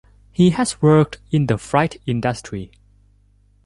[0.31, 2.71] He has worked in the freight industry.